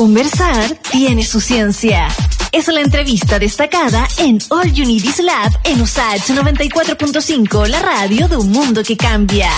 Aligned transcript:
Conversar 0.00 0.78
tiene 0.90 1.26
su 1.26 1.42
ciencia. 1.42 2.08
Es 2.52 2.68
la 2.68 2.80
entrevista 2.80 3.38
destacada 3.38 4.08
en 4.16 4.38
All 4.48 4.68
Is 4.68 5.18
Lab 5.18 5.52
en 5.64 5.82
USAH 5.82 6.28
94.5, 6.28 7.66
la 7.66 7.82
radio 7.82 8.26
de 8.26 8.38
un 8.38 8.50
mundo 8.50 8.82
que 8.82 8.96
cambia. 8.96 9.50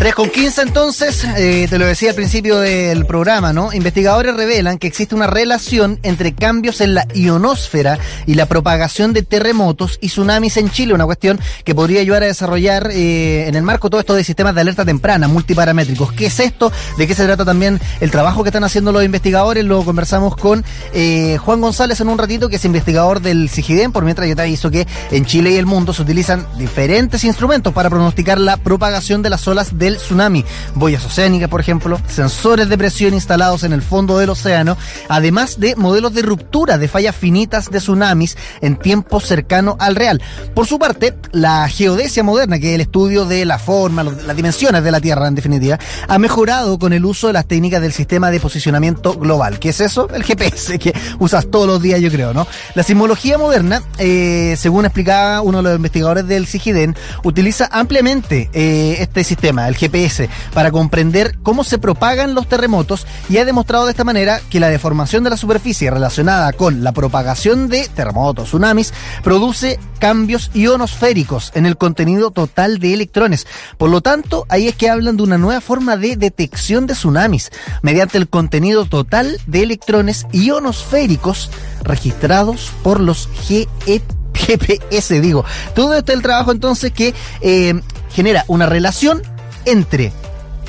3 0.00 0.14
con 0.14 0.30
15 0.30 0.62
entonces, 0.62 1.24
eh, 1.36 1.66
te 1.68 1.78
lo 1.78 1.84
decía 1.84 2.08
al 2.08 2.14
principio 2.14 2.58
del 2.58 3.04
programa, 3.04 3.52
¿no? 3.52 3.70
Investigadores 3.74 4.34
revelan 4.34 4.78
que 4.78 4.86
existe 4.86 5.14
una 5.14 5.26
relación 5.26 5.98
entre 6.02 6.32
cambios 6.32 6.80
en 6.80 6.94
la 6.94 7.06
ionosfera 7.12 7.98
y 8.24 8.32
la 8.32 8.46
propagación 8.46 9.12
de 9.12 9.22
terremotos 9.22 9.98
y 10.00 10.08
tsunamis 10.08 10.56
en 10.56 10.70
Chile, 10.70 10.94
una 10.94 11.04
cuestión 11.04 11.38
que 11.64 11.74
podría 11.74 12.00
ayudar 12.00 12.22
a 12.22 12.26
desarrollar 12.26 12.88
eh, 12.90 13.46
en 13.46 13.54
el 13.56 13.62
marco 13.62 13.90
todo 13.90 14.00
esto 14.00 14.14
de 14.14 14.24
sistemas 14.24 14.54
de 14.54 14.62
alerta 14.62 14.86
temprana, 14.86 15.28
multiparamétricos. 15.28 16.14
¿Qué 16.14 16.26
es 16.26 16.40
esto? 16.40 16.72
¿De 16.96 17.06
qué 17.06 17.14
se 17.14 17.26
trata 17.26 17.44
también 17.44 17.78
el 18.00 18.10
trabajo 18.10 18.42
que 18.42 18.48
están 18.48 18.64
haciendo 18.64 18.92
los 18.92 19.04
investigadores? 19.04 19.66
Lo 19.66 19.84
conversamos 19.84 20.34
con 20.34 20.64
eh, 20.94 21.36
Juan 21.36 21.60
González 21.60 22.00
en 22.00 22.08
un 22.08 22.16
ratito, 22.16 22.48
que 22.48 22.56
es 22.56 22.64
investigador 22.64 23.20
del 23.20 23.50
CIGIDEN, 23.50 23.92
por 23.92 24.04
mientras 24.04 24.26
yo 24.26 24.34
te 24.34 24.40
aviso 24.40 24.70
que 24.70 24.86
en 25.10 25.26
Chile 25.26 25.50
y 25.50 25.56
el 25.56 25.66
mundo 25.66 25.92
se 25.92 26.00
utilizan 26.00 26.46
diferentes 26.56 27.22
instrumentos 27.22 27.74
para 27.74 27.90
pronosticar 27.90 28.40
la 28.40 28.56
propagación 28.56 29.20
de 29.20 29.28
las 29.28 29.46
olas 29.46 29.76
de 29.76 29.89
tsunami, 29.96 30.44
boyas 30.74 31.04
oceánicas, 31.04 31.48
por 31.48 31.60
ejemplo, 31.60 32.00
sensores 32.08 32.68
de 32.68 32.78
presión 32.78 33.14
instalados 33.14 33.64
en 33.64 33.72
el 33.72 33.82
fondo 33.82 34.18
del 34.18 34.30
océano, 34.30 34.76
además 35.08 35.60
de 35.60 35.76
modelos 35.76 36.14
de 36.14 36.22
ruptura 36.22 36.78
de 36.78 36.88
fallas 36.88 37.16
finitas 37.16 37.70
de 37.70 37.78
tsunamis 37.78 38.36
en 38.60 38.76
tiempo 38.76 39.20
cercano 39.20 39.76
al 39.78 39.96
real. 39.96 40.22
Por 40.54 40.66
su 40.66 40.78
parte, 40.78 41.14
la 41.32 41.68
geodesia 41.68 42.22
moderna, 42.22 42.58
que 42.58 42.70
es 42.70 42.74
el 42.74 42.80
estudio 42.80 43.24
de 43.24 43.44
la 43.44 43.58
forma, 43.58 44.02
las 44.02 44.36
dimensiones 44.36 44.84
de 44.84 44.90
la 44.90 45.00
Tierra, 45.00 45.28
en 45.28 45.34
definitiva, 45.34 45.78
ha 46.08 46.18
mejorado 46.18 46.78
con 46.78 46.92
el 46.92 47.04
uso 47.04 47.26
de 47.26 47.32
las 47.32 47.46
técnicas 47.46 47.80
del 47.80 47.92
sistema 47.92 48.30
de 48.30 48.40
posicionamiento 48.40 49.14
global. 49.14 49.58
¿Qué 49.58 49.70
es 49.70 49.80
eso? 49.80 50.08
El 50.12 50.24
GPS, 50.24 50.78
que 50.78 50.94
usas 51.18 51.46
todos 51.50 51.66
los 51.66 51.82
días, 51.82 52.00
yo 52.00 52.10
creo, 52.10 52.34
¿no? 52.34 52.46
La 52.74 52.82
sismología 52.82 53.38
moderna, 53.38 53.82
eh, 53.98 54.54
según 54.58 54.84
explicaba 54.84 55.40
uno 55.40 55.58
de 55.58 55.64
los 55.64 55.76
investigadores 55.76 56.26
del 56.26 56.46
CIGIDEN, 56.46 56.96
utiliza 57.24 57.68
ampliamente 57.70 58.50
eh, 58.52 58.96
este 59.00 59.24
sistema, 59.24 59.68
el 59.68 59.76
GPS 59.80 60.28
para 60.52 60.70
comprender 60.70 61.38
cómo 61.42 61.64
se 61.64 61.78
propagan 61.78 62.34
los 62.34 62.46
terremotos 62.46 63.06
y 63.28 63.38
ha 63.38 63.44
demostrado 63.44 63.86
de 63.86 63.92
esta 63.92 64.04
manera 64.04 64.40
que 64.50 64.60
la 64.60 64.68
deformación 64.68 65.24
de 65.24 65.30
la 65.30 65.36
superficie 65.36 65.90
relacionada 65.90 66.52
con 66.52 66.84
la 66.84 66.92
propagación 66.92 67.68
de 67.68 67.88
terremotos, 67.88 68.48
tsunamis, 68.48 68.92
produce 69.22 69.78
cambios 69.98 70.50
ionosféricos 70.54 71.52
en 71.54 71.66
el 71.66 71.76
contenido 71.76 72.30
total 72.30 72.78
de 72.78 72.94
electrones. 72.94 73.46
Por 73.78 73.90
lo 73.90 74.00
tanto, 74.00 74.46
ahí 74.48 74.68
es 74.68 74.76
que 74.76 74.90
hablan 74.90 75.16
de 75.16 75.22
una 75.22 75.38
nueva 75.38 75.60
forma 75.60 75.96
de 75.96 76.16
detección 76.16 76.86
de 76.86 76.94
tsunamis 76.94 77.50
mediante 77.82 78.18
el 78.18 78.28
contenido 78.28 78.84
total 78.84 79.40
de 79.46 79.62
electrones 79.62 80.26
ionosféricos 80.32 81.50
registrados 81.84 82.70
por 82.82 83.00
los 83.00 83.28
GPS, 83.42 85.20
digo. 85.20 85.44
Todo 85.74 85.94
este 85.94 86.12
es 86.12 86.16
el 86.16 86.22
trabajo 86.22 86.52
entonces 86.52 86.92
que 86.92 87.14
eh, 87.40 87.80
genera 88.10 88.44
una 88.48 88.66
relación 88.66 89.22
entre 89.64 90.12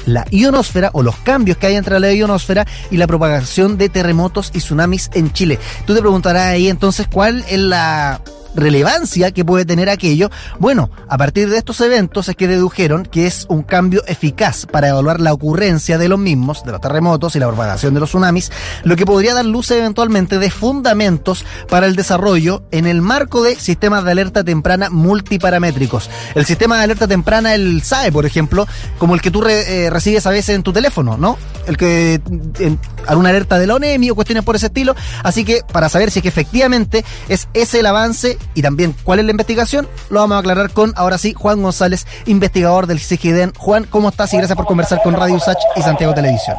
la 0.05 0.25
ionosfera 0.31 0.89
o 0.93 1.03
los 1.03 1.15
cambios 1.17 1.57
que 1.57 1.67
hay 1.67 1.75
entre 1.75 1.99
la 1.99 2.11
ionosfera 2.13 2.65
y 2.89 2.97
la 2.97 3.07
propagación 3.07 3.77
de 3.77 3.89
terremotos 3.89 4.51
y 4.53 4.59
tsunamis 4.59 5.09
en 5.13 5.31
Chile. 5.31 5.59
Tú 5.85 5.93
te 5.93 6.01
preguntarás 6.01 6.47
ahí 6.47 6.69
entonces 6.69 7.07
cuál 7.11 7.45
es 7.49 7.59
la 7.59 8.21
relevancia 8.55 9.31
que 9.31 9.45
puede 9.45 9.65
tener 9.65 9.89
aquello, 9.89 10.29
bueno, 10.59 10.89
a 11.07 11.17
partir 11.17 11.49
de 11.49 11.57
estos 11.57 11.81
eventos 11.81 12.29
es 12.29 12.35
que 12.35 12.47
dedujeron 12.47 13.05
que 13.05 13.27
es 13.27 13.45
un 13.49 13.63
cambio 13.63 14.03
eficaz 14.07 14.65
para 14.65 14.89
evaluar 14.89 15.19
la 15.19 15.33
ocurrencia 15.33 15.97
de 15.97 16.07
los 16.07 16.19
mismos, 16.19 16.63
de 16.63 16.71
los 16.71 16.81
terremotos 16.81 17.35
y 17.35 17.39
la 17.39 17.47
propagación 17.47 17.93
de 17.93 17.99
los 17.99 18.09
tsunamis, 18.09 18.51
lo 18.83 18.95
que 18.95 19.05
podría 19.05 19.33
dar 19.33 19.45
luz 19.45 19.71
eventualmente 19.71 20.39
de 20.39 20.51
fundamentos 20.51 21.45
para 21.69 21.85
el 21.85 21.95
desarrollo 21.95 22.63
en 22.71 22.87
el 22.87 23.01
marco 23.01 23.43
de 23.43 23.55
sistemas 23.55 24.03
de 24.03 24.11
alerta 24.11 24.43
temprana 24.43 24.89
multiparamétricos. 24.89 26.09
El 26.35 26.45
sistema 26.45 26.77
de 26.77 26.83
alerta 26.83 27.07
temprana, 27.07 27.53
el 27.53 27.81
SAE, 27.83 28.11
por 28.11 28.25
ejemplo, 28.25 28.67
como 28.97 29.15
el 29.15 29.21
que 29.21 29.31
tú 29.31 29.43
eh, 29.45 29.89
recibes 29.89 30.25
a 30.25 30.31
veces 30.31 30.55
en 30.55 30.63
tu 30.63 30.73
teléfono, 30.73 31.17
¿no? 31.17 31.37
El 31.67 31.77
que 31.77 32.21
en, 32.59 32.79
alguna 33.07 33.29
alerta 33.29 33.59
de 33.59 33.67
la 33.67 33.75
ONEMI 33.75 34.11
o 34.11 34.15
cuestiones 34.15 34.43
por 34.43 34.55
ese 34.55 34.67
estilo. 34.67 34.95
Así 35.23 35.43
que 35.43 35.61
para 35.71 35.89
saber 35.89 36.11
si 36.11 36.19
es 36.19 36.23
que 36.23 36.29
efectivamente 36.29 37.03
es 37.29 37.47
ese 37.53 37.79
el 37.79 37.85
avance 37.85 38.37
y 38.53 38.61
también 38.61 38.95
cuál 39.03 39.19
es 39.19 39.25
la 39.25 39.31
investigación, 39.31 39.87
lo 40.09 40.19
vamos 40.19 40.35
a 40.35 40.39
aclarar 40.39 40.71
con, 40.71 40.93
ahora 40.95 41.17
sí, 41.17 41.33
Juan 41.33 41.61
González, 41.61 42.05
investigador 42.25 42.87
del 42.87 42.99
CGDEN. 42.99 43.53
Juan, 43.57 43.85
¿cómo 43.85 44.09
estás? 44.09 44.33
Y 44.33 44.37
gracias 44.37 44.55
por 44.55 44.65
conversar 44.65 45.01
con 45.03 45.13
Radio 45.13 45.35
Usach 45.35 45.59
y 45.75 45.81
Santiago 45.81 46.13
Televisión. 46.13 46.57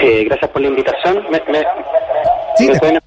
Eh, 0.00 0.24
gracias 0.24 0.50
por 0.50 0.60
la 0.60 0.68
invitación. 0.68 1.24
Me, 1.30 1.40
sí, 2.58 2.68
te... 2.68 3.03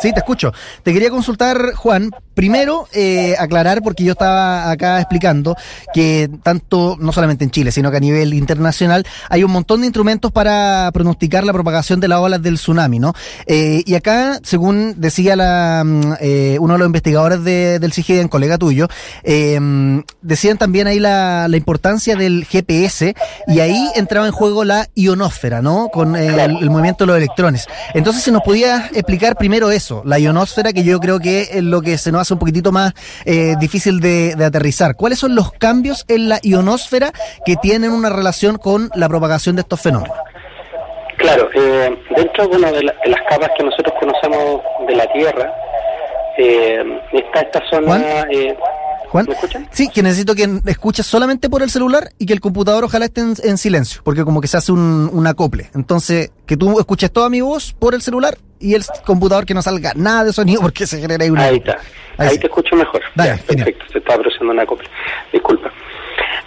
Sí, 0.00 0.12
te 0.12 0.20
escucho. 0.20 0.52
Te 0.82 0.92
quería 0.92 1.10
consultar, 1.10 1.74
Juan, 1.74 2.10
primero 2.34 2.86
eh, 2.92 3.34
aclarar, 3.38 3.82
porque 3.82 4.04
yo 4.04 4.12
estaba 4.12 4.70
acá 4.70 5.00
explicando 5.00 5.56
que 5.92 6.30
tanto, 6.42 6.96
no 7.00 7.12
solamente 7.12 7.44
en 7.44 7.50
Chile, 7.50 7.72
sino 7.72 7.90
que 7.90 7.96
a 7.96 8.00
nivel 8.00 8.34
internacional, 8.34 9.06
hay 9.28 9.42
un 9.42 9.50
montón 9.50 9.80
de 9.80 9.86
instrumentos 9.86 10.30
para 10.32 10.90
pronosticar 10.92 11.44
la 11.44 11.52
propagación 11.52 11.98
de 11.98 12.08
las 12.08 12.20
olas 12.20 12.42
del 12.42 12.56
tsunami, 12.56 12.98
¿no? 12.98 13.14
Eh, 13.46 13.82
y 13.86 13.94
acá, 13.94 14.38
según 14.42 14.94
decía 14.98 15.34
la, 15.34 15.82
mm, 15.84 16.12
eh, 16.20 16.58
uno 16.60 16.74
de 16.74 16.78
los 16.78 16.86
investigadores 16.86 17.42
de, 17.42 17.78
del 17.78 17.92
CIGIDEN, 17.92 18.28
colega 18.28 18.58
tuyo, 18.58 18.88
decían 20.22 20.58
también 20.58 20.86
ahí 20.86 21.00
la, 21.00 21.48
la, 21.48 21.56
importancia 21.56 22.16
del 22.16 22.44
GPS 22.44 23.14
y 23.48 23.60
ahí 23.60 23.90
entraba 23.94 24.26
en 24.26 24.32
juego 24.32 24.64
la 24.64 24.88
ionosfera, 24.94 25.62
¿no? 25.62 25.88
Con 25.88 26.16
el, 26.16 26.38
el 26.38 26.70
movimiento 26.70 27.04
de 27.04 27.08
los 27.08 27.16
electrones. 27.16 27.66
Entonces, 27.94 28.22
se 28.22 28.30
nos 28.30 28.42
podía 28.42 28.90
explicar 28.92 29.15
primero 29.38 29.70
eso, 29.70 30.02
la 30.04 30.18
ionosfera, 30.18 30.72
que 30.72 30.84
yo 30.84 31.00
creo 31.00 31.18
que 31.18 31.42
es 31.42 31.62
lo 31.62 31.80
que 31.82 31.98
se 31.98 32.12
nos 32.12 32.22
hace 32.22 32.34
un 32.34 32.38
poquitito 32.38 32.72
más 32.72 32.92
eh, 33.24 33.54
difícil 33.58 34.00
de, 34.00 34.36
aterrizar. 34.44 34.96
¿Cuáles 34.96 35.18
son 35.18 35.34
los 35.34 35.52
cambios 35.52 36.04
en 36.08 36.28
la 36.28 36.38
ionosfera 36.42 37.12
que 37.44 37.56
tienen 37.56 37.92
una 37.92 38.10
relación 38.10 38.58
con 38.58 38.90
la 38.94 39.08
propagación 39.08 39.56
de 39.56 39.62
estos 39.62 39.80
fenómenos? 39.80 40.16
Claro, 41.16 41.48
eh, 41.54 41.98
dentro 42.14 42.46
de, 42.48 42.58
de, 42.58 42.82
las 42.82 43.22
capas 43.28 43.50
que 43.56 43.64
nosotros 43.64 43.94
conocemos 43.98 44.60
de 44.86 44.94
la 44.94 45.10
Tierra, 45.12 45.52
eh, 46.38 47.00
está 47.12 47.40
esta 47.40 47.62
zona... 47.70 48.26
Juan, 49.08 49.26
¿Me 49.26 49.34
escuchan? 49.34 49.68
Sí, 49.70 49.88
que 49.88 50.02
necesito 50.02 50.34
que 50.34 50.48
escuches 50.66 51.06
solamente 51.06 51.48
por 51.48 51.62
el 51.62 51.70
celular 51.70 52.08
y 52.18 52.26
que 52.26 52.32
el 52.32 52.40
computador 52.40 52.84
ojalá 52.84 53.04
esté 53.04 53.20
en, 53.20 53.56
silencio, 53.56 54.02
porque 54.04 54.24
como 54.24 54.40
que 54.40 54.48
se 54.48 54.56
hace 54.56 54.72
un, 54.72 55.08
un, 55.12 55.26
acople. 55.26 55.70
Entonces, 55.74 56.32
que 56.44 56.56
tú 56.56 56.78
escuches 56.80 57.12
toda 57.12 57.28
mi 57.30 57.40
voz 57.40 57.72
por 57.72 57.94
el 57.94 58.02
celular 58.02 58.36
y 58.58 58.74
el 58.74 58.82
computador 59.04 59.46
que 59.46 59.54
no 59.54 59.62
salga 59.62 59.92
nada 59.94 60.24
de 60.24 60.32
sonido 60.32 60.60
porque 60.62 60.86
se 60.86 61.00
genera 61.00 61.24
ahí 61.24 61.30
una... 61.30 61.44
Ahí 61.44 61.56
está, 61.56 61.78
ahí, 62.18 62.38
te 62.38 62.46
escucho 62.46 62.74
mejor. 62.74 63.00
perfecto, 63.14 63.84
se 63.92 63.98
está 63.98 64.16
produciendo 64.16 64.52
una 64.52 64.62
acople. 64.62 64.88
Disculpa. 65.32 65.70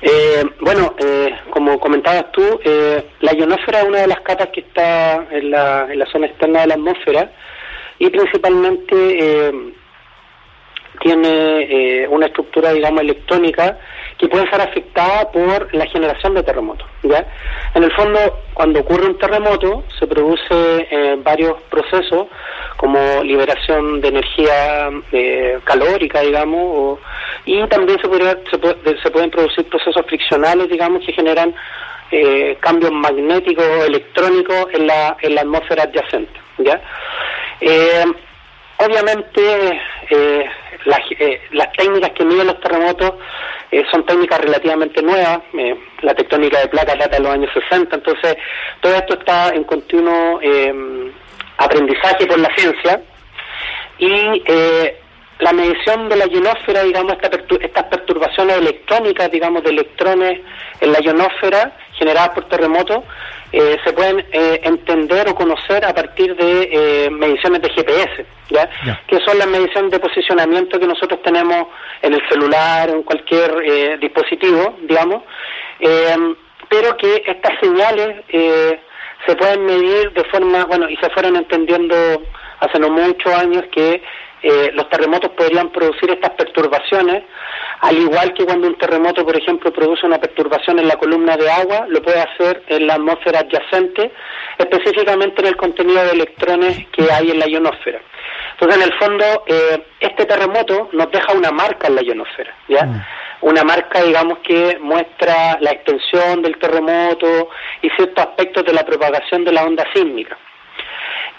Eh, 0.01 0.43
bueno, 0.61 0.95
eh, 0.99 1.29
como 1.51 1.79
comentabas 1.79 2.31
tú, 2.31 2.41
eh, 2.63 3.05
la 3.21 3.33
ionosfera 3.33 3.81
es 3.81 3.87
una 3.87 3.99
de 3.99 4.07
las 4.07 4.21
capas 4.21 4.49
que 4.53 4.61
está 4.61 5.27
en 5.31 5.51
la, 5.51 5.87
en 5.91 5.99
la 5.99 6.05
zona 6.05 6.27
externa 6.27 6.61
de 6.61 6.67
la 6.67 6.73
atmósfera 6.75 7.31
y 7.99 8.09
principalmente 8.09 8.95
eh, 8.95 9.73
tiene 10.99 11.61
eh, 11.61 12.07
una 12.07 12.27
estructura, 12.27 12.71
digamos, 12.73 13.01
electrónica 13.01 13.77
que 14.17 14.27
puede 14.27 14.49
ser 14.49 14.61
afectada 14.61 15.31
por 15.31 15.73
la 15.73 15.85
generación 15.87 16.33
de 16.33 16.43
terremotos. 16.43 16.87
¿ya? 17.03 17.25
En 17.73 17.83
el 17.83 17.91
fondo, 17.93 18.19
cuando 18.53 18.81
ocurre 18.81 19.07
un 19.07 19.17
terremoto, 19.17 19.83
se 19.97 20.07
produce 20.07 20.87
eh, 20.91 21.17
varios 21.23 21.61
procesos, 21.69 22.27
como 22.75 23.23
liberación 23.23 24.01
de 24.01 24.07
energía 24.09 24.89
eh, 25.11 25.59
calórica, 25.63 26.21
digamos, 26.21 26.99
y 27.45 27.65
también 27.67 27.99
se, 27.99 29.01
se, 29.01 29.11
pueden 29.11 29.31
producir 29.31 29.67
procesos 29.69 30.05
friccionales, 30.05 30.69
digamos, 30.69 31.05
que 31.05 31.13
generan 31.13 31.53
cambios 32.59 32.91
magnéticos 32.91 33.63
o 33.63 33.85
electrónicos 33.85 34.65
en 34.73 34.87
la, 34.87 35.15
en 35.21 35.35
la 35.35 35.41
atmósfera 35.41 35.83
adyacente. 35.83 36.39
¿ya? 36.57 36.81
Obviamente, 38.79 39.79
eh, 40.09 40.49
eh, 41.19 41.41
las, 41.51 41.71
técnicas 41.73 42.11
que 42.11 42.25
miden 42.25 42.47
los 42.47 42.59
terremotos 42.61 43.13
eh, 43.71 43.83
son 43.91 44.05
técnicas 44.05 44.39
relativamente 44.39 45.01
nuevas. 45.01 45.39
Eh, 45.53 45.75
la 46.01 46.13
tectónica 46.15 46.59
de 46.59 46.67
placas 46.67 46.97
data 46.97 47.17
de 47.17 47.23
los 47.23 47.33
años 47.33 47.51
60, 47.53 47.95
entonces 47.95 48.37
todo 48.81 48.95
esto 48.95 49.13
está 49.19 49.49
en 49.49 49.63
continuo 49.65 50.39
aprendizaje 51.57 52.25
por 52.25 52.39
la 52.39 52.49
ciencia. 52.55 53.01
Y 53.97 54.43
la 55.39 55.53
medición 55.53 56.09
de 56.09 56.15
la 56.15 56.25
ionosfera, 56.25 56.83
digamos, 56.83 57.17
estas 57.61 57.83
perturbaciones 57.85 58.57
electrónicas, 58.57 59.29
digamos, 59.31 59.63
de 59.63 59.71
electrones 59.71 60.39
en 60.79 60.91
la 60.91 60.99
ionosfera, 61.01 61.77
generadas 61.99 62.29
por 62.29 62.45
terremotos 62.45 63.03
eh, 63.51 63.77
se 63.83 63.93
pueden 63.93 64.19
eh, 64.31 64.61
entender 64.63 65.27
o 65.27 65.33
conocer 65.33 65.83
a 65.83 65.93
partir 65.93 66.35
de 66.35 66.69
eh, 66.71 67.09
mediciones 67.09 67.61
de 67.63 67.69
GPS, 67.69 68.25
¿ya? 68.49 68.69
que 69.07 69.17
son 69.25 69.39
las 69.39 69.47
mediciones 69.47 69.89
de 69.91 69.99
posicionamiento 69.99 70.79
que 70.79 70.85
nosotros 70.85 71.19
tenemos 71.23 71.67
en 72.03 72.13
el 72.13 72.21
celular 72.29 72.89
o 72.91 72.93
en 72.93 73.03
cualquier 73.03 73.99
dispositivo, 73.99 74.77
digamos, 74.81 75.23
pero 76.69 76.95
que 76.97 77.23
estas 77.25 77.59
señales 77.59 78.23
se 79.25 79.35
pueden 79.35 79.65
medir 79.65 80.11
de 80.13 80.23
forma, 80.25 80.65
bueno, 80.65 80.87
y 80.87 80.95
se 80.97 81.09
fueron 81.09 81.35
entendiendo 81.35 81.95
hace 82.59 82.79
no 82.79 82.89
muchos 82.89 83.33
años 83.33 83.63
que 83.71 84.01
los 84.41 84.89
terremotos 84.89 85.31
podrían 85.31 85.69
producir 85.69 86.11
estas 86.11 86.31
perturbaciones 86.31 87.23
al 87.81 87.97
igual 87.97 88.33
que 88.33 88.45
cuando 88.45 88.67
un 88.67 88.77
terremoto, 88.77 89.25
por 89.25 89.37
ejemplo, 89.37 89.71
produce 89.71 90.05
una 90.05 90.19
perturbación 90.19 90.79
en 90.79 90.87
la 90.87 90.97
columna 90.97 91.37
de 91.37 91.49
agua, 91.49 91.85
lo 91.87 92.01
puede 92.01 92.19
hacer 92.19 92.63
en 92.67 92.87
la 92.87 92.95
atmósfera 92.95 93.39
adyacente, 93.39 94.11
específicamente 94.57 95.41
en 95.41 95.47
el 95.47 95.55
contenido 95.55 96.03
de 96.03 96.11
electrones 96.11 96.87
que 96.87 97.09
hay 97.09 97.31
en 97.31 97.39
la 97.39 97.47
ionosfera. 97.47 98.01
Entonces, 98.51 98.81
en 98.81 98.91
el 98.91 98.99
fondo, 98.99 99.43
eh, 99.47 99.81
este 100.01 100.25
terremoto 100.25 100.89
nos 100.91 101.09
deja 101.09 101.31
una 101.31 101.51
marca 101.51 101.87
en 101.87 101.95
la 101.95 102.01
ionosfera, 102.01 102.53
¿ya? 102.67 102.85
Mm. 102.85 103.05
Una 103.41 103.63
marca, 103.63 104.03
digamos, 104.03 104.39
que 104.39 104.77
muestra 104.81 105.57
la 105.61 105.71
extensión 105.71 106.41
del 106.41 106.57
terremoto 106.59 107.49
y 107.81 107.89
ciertos 107.91 108.25
aspectos 108.25 108.65
de 108.65 108.73
la 108.73 108.83
propagación 108.83 109.45
de 109.45 109.53
la 109.53 109.63
onda 109.63 109.85
sísmica. 109.93 110.37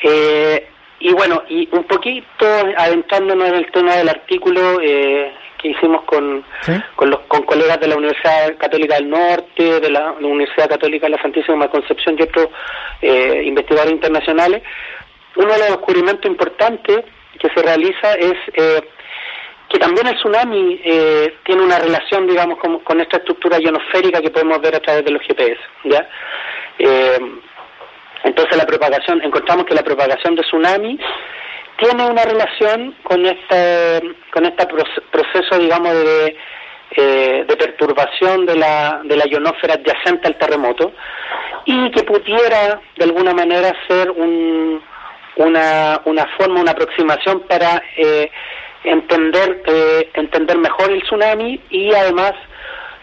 Eh, 0.03 0.67
y 1.01 1.13
bueno, 1.15 1.43
y 1.49 1.69
un 1.73 1.85
poquito 1.85 2.47
adentrándonos 2.77 3.49
en 3.49 3.55
el 3.55 3.71
tema 3.73 3.97
del 3.97 4.11
artículo, 4.11 4.81
eh, 4.83 5.33
que 5.61 5.69
hicimos 5.69 6.03
con, 6.05 6.45
con, 6.97 7.11
los, 7.11 7.21
con 7.21 7.43
colegas 7.43 7.81
de 7.81 7.89
la 7.89 7.97
Universidad 7.97 8.57
Católica 8.59 8.97
del 8.97 9.11
Norte, 9.11 9.81
de 9.81 9.91
la 9.91 10.13
Universidad 10.13 10.69
Católica 10.69 11.07
de 11.07 11.17
la 11.17 11.23
Santísima 11.23 11.69
Concepción 11.69 12.17
y 12.19 12.23
otros 12.23 12.49
eh, 13.03 13.43
investigadores 13.45 13.93
internacionales, 13.93 14.63
uno 15.37 15.53
de 15.53 15.59
los 15.59 15.69
descubrimientos 15.69 16.31
importantes 16.31 17.01
que 17.39 17.49
se 17.55 17.63
realiza 17.63 18.15
es 18.15 18.35
eh, 18.55 18.83
que 19.69 19.79
también 19.79 20.07
el 20.09 20.17
tsunami 20.17 20.81
eh, 20.85 21.35
tiene 21.45 21.63
una 21.63 21.79
relación, 21.79 22.27
digamos, 22.27 22.59
con, 22.59 22.81
con, 22.81 23.01
esta 23.01 23.19
estructura 23.19 23.59
ionosférica 23.59 24.21
que 24.21 24.31
podemos 24.31 24.61
ver 24.61 24.75
a 24.75 24.81
través 24.81 25.05
de 25.05 25.13
los 25.13 25.23
GPS, 25.23 25.61
¿ya? 25.85 26.09
Entonces 28.25 28.57
la 28.57 28.67
propagación, 28.67 29.23
encontramos 29.23 29.65
que 29.65 29.75
la 29.75 29.83
propagación 29.83 30.35
de 30.35 30.43
tsunami 30.43 30.99
tiene 31.77 32.07
una 32.07 32.25
relación 32.25 32.95
con 33.03 33.25
este, 33.25 34.03
con 34.33 34.45
este 34.45 34.67
proceso, 34.67 35.59
digamos, 35.59 35.93
de, 35.95 36.37
eh, 36.97 37.45
de 37.49 37.57
perturbación 37.57 38.45
de 38.45 38.57
la, 38.57 39.01
de 39.05 39.17
la 39.17 39.27
ionósfera 39.27 39.75
adyacente 39.75 40.29
al 40.29 40.37
terremoto 40.39 40.93
y 41.65 41.91
que 41.91 42.03
pudiera, 42.03 42.81
de 42.97 43.05
alguna 43.05 43.33
manera, 43.33 43.73
ser 43.89 44.11
un, 44.11 44.83
una, 45.37 46.01
una 46.05 46.27
forma, 46.37 46.61
una 46.61 46.73
aproximación 46.73 47.41
para 47.49 47.83
eh, 47.97 48.31
entender, 48.85 49.63
eh, 49.67 50.11
entender 50.15 50.59
mejor 50.59 50.91
el 50.91 51.03
tsunami 51.03 51.61
y 51.71 51.95
además 51.95 52.33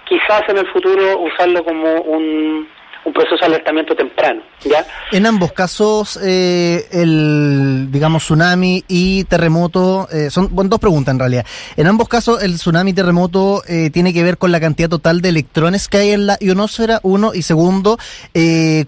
quizás 0.06 0.44
en 0.50 0.58
el 0.58 0.68
futuro 0.68 1.20
usarlo 1.20 1.64
como 1.64 2.02
un, 2.02 2.68
un 3.06 3.14
proceso 3.14 3.38
de 3.40 3.46
alertamiento 3.46 3.96
temprano. 3.96 4.42
¿ya? 4.64 4.86
En 5.12 5.26
ambos 5.26 5.52
casos, 5.54 6.20
eh, 6.24 6.86
el, 6.92 7.88
digamos, 7.92 8.24
tsunami 8.24 8.84
y 8.88 9.24
terremoto, 9.26 10.08
eh, 10.12 10.30
son 10.30 10.50
dos 10.54 10.80
preguntas 10.80 11.14
en 11.14 11.20
realidad. 11.20 11.46
En 11.76 11.88
ambos 11.88 12.08
casos, 12.08 12.44
el 12.44 12.56
tsunami 12.56 12.92
y 12.92 12.94
terremoto 12.94 13.64
eh, 13.68 13.90
tiene 13.90 14.14
que 14.14 14.24
ver 14.24 14.38
con 14.38 14.52
la 14.52 14.60
cantidad 14.60 14.90
total 14.90 15.22
de 15.22 15.30
electrones 15.30 15.88
que 15.88 15.98
hay 15.98 16.12
en 16.12 16.28
la 16.28 16.38
ionosfera, 16.40 17.00
uno, 17.04 17.34
y 17.34 17.42
segundo, 17.42 17.98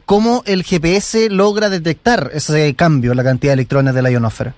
cómo 0.05 0.43
el 0.45 0.63
GPS 0.63 1.29
logra 1.29 1.69
detectar 1.69 2.29
ese 2.33 2.75
cambio, 2.75 3.13
la 3.13 3.23
cantidad 3.23 3.51
de 3.51 3.55
electrones 3.55 3.93
de 3.93 4.01
la 4.01 4.11
ionosfera. 4.11 4.53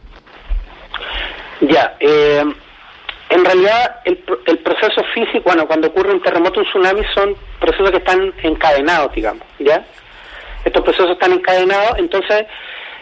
Ya, 1.61 1.95
eh, 1.99 2.43
en 3.31 3.45
realidad, 3.45 4.01
el, 4.03 4.17
proceso 4.59 5.03
físico, 5.13 5.43
bueno, 5.45 5.65
cuando 5.65 5.87
ocurre 5.87 6.11
un 6.11 6.21
terremoto, 6.21 6.59
un 6.59 6.65
tsunami, 6.65 7.01
son 7.13 7.33
procesos 7.61 7.91
que 7.91 7.97
están 7.97 8.33
encadenados, 8.43 9.13
digamos, 9.15 9.43
¿ya? 9.57 9.85
Estos 10.65 10.83
procesos 10.83 11.11
están 11.11 11.31
encadenados, 11.31 11.97
entonces, 11.97 12.45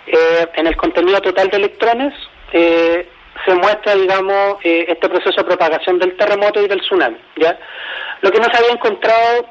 eh, 0.06 0.48
en 0.54 0.68
el 0.68 0.78
contenido 0.78 1.20
total 1.22 1.50
de 1.50 1.58
electrones, 1.58 2.14
eh, 2.54 3.10
se 3.44 3.56
muestra, 3.56 3.96
digamos, 3.96 4.58
eh, 4.64 4.86
este 4.88 5.10
proceso 5.10 5.36
de 5.36 5.48
propagación 5.48 5.98
del 5.98 6.16
terremoto 6.16 6.62
y 6.62 6.68
del 6.68 6.82
tsunami, 6.82 7.18
¿ya? 7.36 7.58
Lo 8.22 8.30
que 8.30 8.38
no 8.38 8.46
se 8.52 8.58
había 8.58 8.74
encontrado 8.74 9.48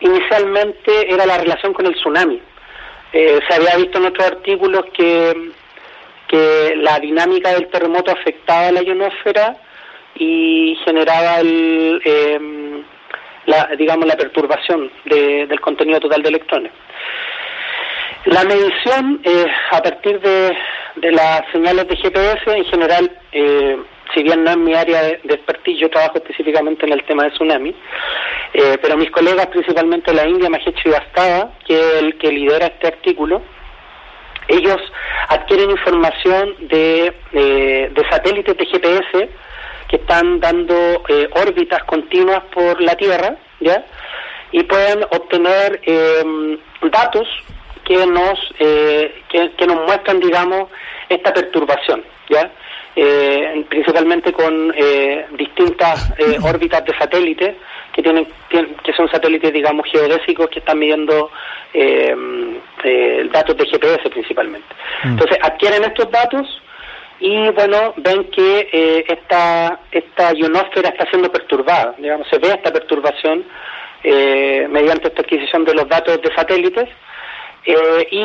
inicialmente 0.00 1.10
era 1.10 1.24
la 1.24 1.38
relación 1.38 1.72
con 1.72 1.86
el 1.86 1.94
tsunami. 1.94 2.42
se 3.12 3.54
había 3.54 3.76
visto 3.76 3.96
en 3.96 4.06
otros 4.06 4.26
artículos 4.26 4.84
que, 4.92 5.52
que 6.28 6.74
la 6.76 6.98
dinámica 6.98 7.54
del 7.54 7.68
terremoto 7.68 8.10
afectaba 8.10 8.66
a 8.66 8.72
la 8.72 8.82
ionosfera 8.82 9.56
y 10.18 10.76
generaba 10.84 11.40
el, 11.40 12.00
em, 12.04 12.82
la, 13.46 13.68
digamos 13.78 14.06
la 14.06 14.16
perturbación 14.16 14.90
del 15.04 15.60
contenido 15.60 16.00
total 16.00 16.22
de 16.22 16.28
electrones. 16.28 16.72
La 18.26 18.42
medición 18.44 19.20
eh, 19.22 19.46
a 19.70 19.80
partir 19.80 20.20
de, 20.20 20.56
las 21.12 21.42
señales 21.52 21.86
de 21.86 21.96
GPS 21.96 22.50
en 22.50 22.64
general, 22.64 23.10
eh, 23.30 23.76
si 24.14 24.22
bien 24.22 24.42
no 24.42 24.50
es 24.50 24.56
mi 24.56 24.74
área 24.74 25.02
de, 25.02 25.20
expertise, 25.22 25.78
yo 25.78 25.90
trabajo 25.90 26.16
específicamente 26.16 26.86
en 26.86 26.92
el 26.92 27.04
tema 27.04 27.24
de 27.24 27.30
tsunami, 27.30 27.74
eh, 28.54 28.78
pero 28.82 28.96
mis 28.96 29.10
colegas, 29.10 29.46
principalmente 29.46 30.10
de 30.10 30.16
la 30.16 30.26
India, 30.26 30.50
Mahesh 30.50 30.74
Srivastava, 30.80 31.52
que 31.66 31.74
es 31.74 32.02
el 32.02 32.18
que 32.18 32.32
lidera 32.32 32.66
este 32.66 32.88
artículo, 32.88 33.42
ellos 34.48 34.78
adquieren 35.28 35.70
información 35.70 36.54
de, 36.60 37.12
de 37.32 38.06
satélites 38.10 38.56
de 38.56 38.66
GPS 38.66 39.28
que 39.88 39.96
están 39.96 40.40
dando 40.40 40.74
eh, 41.08 41.28
órbitas 41.32 41.82
continuas 41.84 42.42
por 42.52 42.80
la 42.80 42.96
Tierra, 42.96 43.36
¿ya? 43.60 43.84
Y 44.52 44.62
pueden 44.64 45.04
obtener 45.04 45.80
em, 45.84 46.58
datos 46.90 47.28
que 47.84 48.06
nos 48.06 48.38
eh, 48.58 49.22
que, 49.28 49.66
nos 49.66 49.86
muestran, 49.86 50.20
digamos, 50.20 50.68
esta 51.08 51.32
perturbación, 51.32 52.02
¿ya? 52.28 52.50
Eh, 52.96 53.64
principalmente 53.68 54.32
con 54.32 54.72
distintas 55.36 56.14
órbitas 56.42 56.82
de 56.86 56.96
satélites 56.96 57.54
que 57.92 58.02
tienen, 58.02 58.26
que 58.48 58.92
son 58.94 59.08
satélites, 59.10 59.52
digamos, 59.52 59.86
geodésicos 59.90 60.48
que 60.48 60.60
están 60.60 60.78
midiendo 60.78 61.30
em, 61.74 62.58
datos 63.30 63.56
de 63.58 63.66
GPS 63.66 64.08
principalmente. 64.08 64.66
Mm. 65.04 65.08
Entonces 65.08 65.38
adquieren 65.42 65.84
estos 65.84 66.10
datos 66.10 66.62
y 67.20 67.50
bueno, 67.50 67.94
ven 67.96 68.24
que 68.30 68.68
eh, 68.72 69.04
esta, 69.08 69.80
esta 69.90 70.32
ionosfera 70.34 70.90
está 70.90 71.08
siendo 71.08 71.30
perturbada, 71.32 71.94
digamos, 71.98 72.28
se 72.28 72.38
ve 72.38 72.48
esta 72.48 72.72
perturbación 72.72 73.44
eh, 74.08 74.68
mediante 74.70 75.08
esta 75.08 75.22
adquisición 75.22 75.64
de 75.64 75.74
los 75.74 75.88
datos 75.88 76.20
de 76.22 76.32
satélites 76.34 76.88
eh, 77.64 78.06
y 78.10 78.22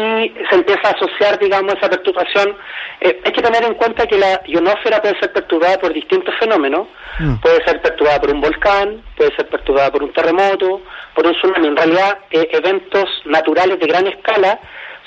se 0.47 0.55
empieza 0.55 0.89
a 0.89 0.91
asociar, 0.91 1.39
digamos, 1.39 1.73
esa 1.73 1.89
perturbación. 1.89 2.55
Eh, 2.99 3.19
hay 3.25 3.31
que 3.31 3.41
tener 3.41 3.63
en 3.63 3.73
cuenta 3.73 4.05
que 4.05 4.17
la 4.17 4.41
ionosfera 4.45 5.01
puede 5.01 5.19
ser 5.19 5.33
perturbada 5.33 5.79
por 5.79 5.93
distintos 5.93 6.35
fenómenos, 6.37 6.87
mm. 7.17 7.35
puede 7.37 7.63
ser 7.65 7.81
perturbada 7.81 8.19
por 8.19 8.31
un 8.31 8.41
volcán, 8.41 9.01
puede 9.15 9.35
ser 9.35 9.47
perturbada 9.47 9.91
por 9.91 10.03
un 10.03 10.13
terremoto, 10.13 10.81
por 11.15 11.25
un 11.25 11.33
tsunami. 11.33 11.67
En 11.69 11.77
realidad, 11.77 12.19
eventos 12.29 13.09
naturales 13.25 13.79
de 13.79 13.87
gran 13.87 14.05
escala 14.05 14.59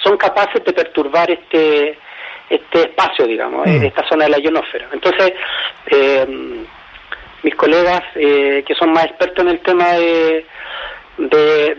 son 0.03 0.17
capaces 0.17 0.65
de 0.65 0.73
perturbar 0.73 1.31
este 1.31 1.99
este 2.49 2.83
espacio, 2.83 3.27
digamos, 3.27 3.67
mm. 3.67 3.85
esta 3.85 4.07
zona 4.09 4.25
de 4.25 4.31
la 4.31 4.39
ionosfera. 4.39 4.89
Entonces, 4.93 5.33
eh, 5.87 6.27
mis 7.43 7.55
colegas 7.55 8.03
eh, 8.15 8.65
que 8.67 8.75
son 8.75 8.93
más 8.93 9.05
expertos 9.05 9.45
en 9.45 9.51
el 9.51 9.61
tema 9.61 9.93
de, 9.93 10.47
de, 11.19 11.75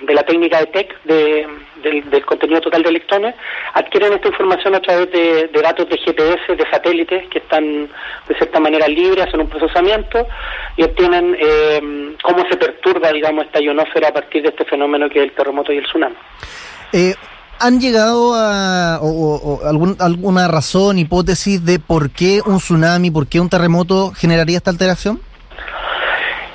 de, 0.00 0.14
la 0.14 0.22
técnica 0.22 0.60
de 0.60 0.66
TEC, 0.66 1.02
de, 1.04 1.46
del, 1.82 2.24
contenido 2.24 2.60
total 2.60 2.82
de 2.82 2.90
electrones, 2.90 3.34
adquieren 3.74 4.12
esta 4.12 4.28
información 4.28 4.74
a 4.74 4.80
través 4.80 5.10
de, 5.10 5.48
datos 5.60 5.88
de 5.88 5.98
GPS, 5.98 6.56
de 6.56 6.70
satélites, 6.70 7.28
que 7.28 7.38
están 7.38 7.88
de 8.28 8.34
cierta 8.36 8.60
manera 8.60 8.86
libres, 8.86 9.26
hacen 9.26 9.40
un 9.40 9.48
procesamiento 9.48 10.26
y 10.76 10.84
obtienen 10.84 11.36
eh, 11.38 12.14
cómo 12.22 12.46
se 12.48 12.56
perturba, 12.56 13.12
digamos, 13.12 13.46
esta 13.46 13.60
ionosfera 13.60 14.08
a 14.08 14.12
partir 14.12 14.42
de 14.42 14.50
este 14.50 14.64
fenómeno 14.64 15.08
que 15.08 15.18
es 15.18 15.24
el 15.24 15.32
terremoto 15.32 15.72
y 15.72 15.78
el 15.78 15.84
tsunami. 15.84 16.16
Eh, 16.92 17.14
¿Han 17.60 17.80
llegado 17.80 18.34
a 18.34 18.98
o, 19.00 19.60
alguna 19.64 20.48
razón, 20.48 20.98
hipótesis 20.98 21.64
de 21.64 21.78
por 21.78 22.10
qué 22.10 22.40
un 22.44 22.58
tsunami, 22.58 23.10
por 23.10 23.28
qué 23.28 23.40
un 23.40 23.48
terremoto 23.48 24.12
generaría 24.12 24.56
esta 24.56 24.70
alteración? 24.70 25.20